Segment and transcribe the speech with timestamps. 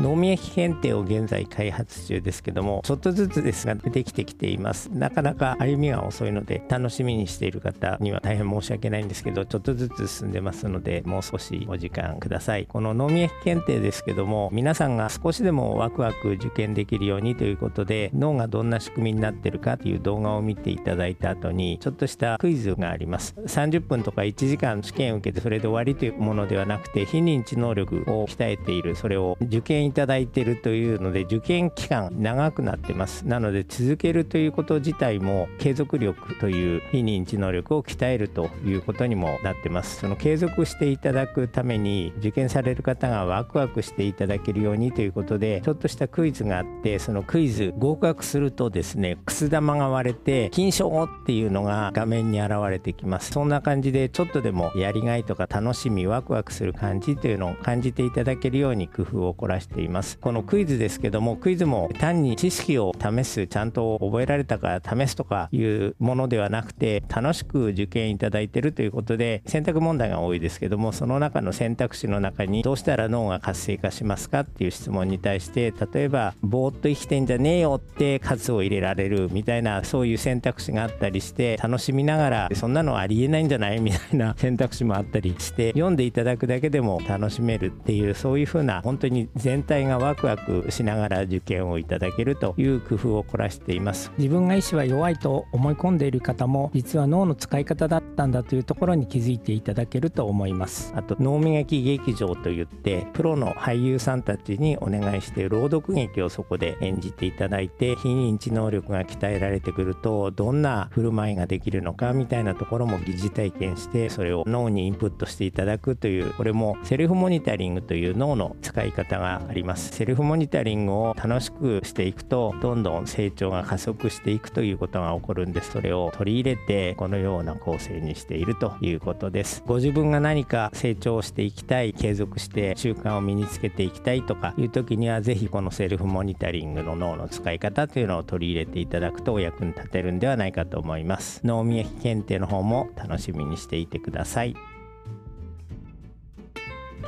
[0.00, 4.90] 脳免疫検定を現在開発中ですけどもちょっとずつですができてきています。
[4.92, 12.66] なかなか歩みが遅いので楽しみにしている方には大変申し訳ないんですけどちょっとずつ進んでますのでもう少しお時間ください。
[12.66, 23.34] この脳免疫検定ですけども皆さんが少しでもワクワク受験できるようにということで脳がどんな仕組みになってるかという動画を見ていただいた後にちょっとしたクイズがあります。
[23.46, 33.26] 30分とか1時間試験を受けてそれで終わりというものではなくて非認知能力を鍛えているそれを受験いただいているというので受験期間長くなってます。
[33.26, 40.00] なので続けるということ自体も継続力という非認知能力を鍛えるということにもなってます。
[40.00, 53.30] その継続していただくために受験される方がワクワクしていただけるようにということでちょっとしたクイズがあってそのクイズ合格するとですねくす玉が割れて金賞っていうのが画面に現れてきます。
[53.30, 60.18] そんな感じでちょっとでもやりがいとか楽しみワクワクする感じというのを感じていただけるように工夫を凝らしています。
[60.18, 83.80] このクイズですけどもクイズも単に知識を試すちゃんと覚えられたか試すとかいうものではなくて楽しく受験いただいてるということで選択問題が多いですけどもその中の選択肢の中にどうしたら脳が活性化しますかっていう質問に対して例えばぼーっと生きてんじゃねえよって数を入れられるみたいなそういう選択肢があったりして楽しみながらそんなのありえないんじゃない？
[83.80, 94.12] みたいな 選択肢もあったりして読んでいただくだけでも楽しめるっていうそういうふうな本当に全体がワクワクしながら受験をいただけるという工夫を凝らしています。
[94.18, 100.92] 自分が意志は弱いと思い込んでいる方も実は脳の使い方だったんだというところに気づいていただけると思います。
[100.96, 119.92] あと脳磨き劇場といってプロの俳優さんたちにお願いして朗読劇をそこで演じていただいて非認知能力が鍛えられてくるとどんな振る舞いができるのかみたいなところも疑似体験してそれを脳にインプットしていただくというこれもセルフモニタリングという脳の使い方があります。
[119.92, 125.72] セルフモニタリングを楽しくしていくとどんどん成長が加速していくということが起こるんです。
[125.72, 129.62] それを取り入れてこのような構成にしているということです。
[129.66, 141.42] ご自分が何か成長していきたい継続して習慣を身につけていきたいとかいう時には是非このセルフモニタリングの脳の使い方というのを取り入れていただくとお役に立てるんではないかと思います。
[141.44, 144.71] 脳みや検定の方も楽しみにしていてください。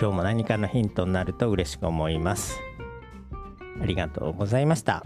[0.00, 2.60] 今日も何かのヒントになると嬉しく思います。
[3.80, 5.04] ありがとうございました。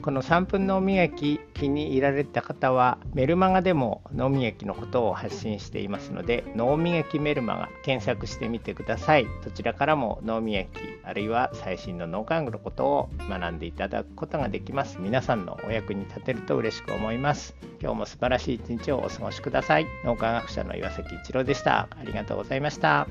[0.00, 9.26] この3分脳磨き気に入られた方はメルマガでも脳磨きのことを発信していますので脳磨きメルマガ検索してみてください。
[9.44, 10.68] そちらからも脳磨き
[11.04, 14.98] あるいは最新の脳科学のことを学んでいただくことができます。
[15.00, 17.54] 皆さんのお役に立てると嬉しく思います。
[17.80, 19.86] 今日も素晴らしい一日をお過ごしください。
[20.04, 21.88] 脳科学者の岩崎一郎でした。
[21.90, 23.06] ありがとうございました。